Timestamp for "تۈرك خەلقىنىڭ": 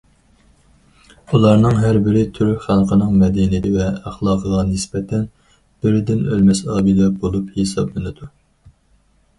2.37-3.13